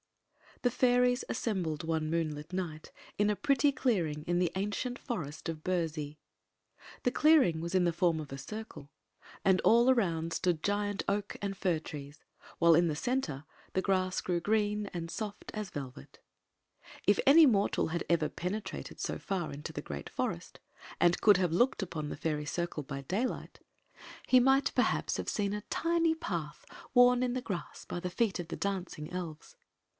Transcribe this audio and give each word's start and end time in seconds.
The 0.63 0.71
fairies 0.71 1.23
assembled 1.29 1.83
one 1.83 2.09
moonlit 2.09 2.53
night 2.53 2.91
in 3.17 3.29
a 3.29 3.35
pretty 3.35 3.71
clearing 3.71 4.23
of 4.27 4.39
the 4.39 4.51
ancient 4.55 4.97
forest 4.99 5.47
of 5.47 5.63
Burzee. 5.63 6.19
The 7.03 7.11
clearing 7.11 7.61
was 7.61 7.73
in 7.73 7.83
the 7.83 7.93
form 7.93 8.19
of 8.19 8.31
a 8.31 8.37
circle, 8.37 8.91
and 9.45 9.59
all 9.61 9.89
around 9.89 10.33
stood 10.33 10.63
giant 10.63 11.03
oak 11.07 11.35
and 11.41 11.57
fir 11.57 11.79
trees, 11.79 12.23
while 12.57 12.75
in 12.75 12.87
the 12.87 12.95
center 12.95 13.45
the 13.73 13.81
grass 13.81 14.21
grew 14.21 14.39
green 14.39 14.87
and 14.87 15.09
soft 15.09 15.51
as 15.53 15.69
velvet 15.71 16.19
If 17.07 17.19
any 17.27 17.45
mortal 17.47 17.87
had 17.87 18.03
ever 18.09 18.29
penetrated 18.29 18.99
so 18.99 19.19
far 19.19 19.51
into 19.51 19.73
the 19.73 19.81
great 19.81 20.09
forest, 20.09 20.59
and 20.99 21.19
cculd 21.21 21.37
have 21.37 21.51
looked 21.53 21.83
upon 21.83 22.09
the 22.09 22.17
fairy 22.17 22.45
circle 22.45 22.83
by 22.83 23.01
daylight, 23.01 23.59
he 24.27 24.39
iright 24.39 24.71
perhaps 24.75 25.17
have 25.17 25.29
seen 25.29 25.53
a 25.53 25.61
tiny 25.69 26.13
path 26.15 26.65
worn 26.93 27.21
in 27.23 27.33
the 27.33 27.41
grass 27.41 27.85
by 27.85 27.99
the 27.99 28.09
feec 28.09 28.37
of 28.39 28.49
the 28.49 28.55
dancing 28.55 29.11
elves. 29.11 29.55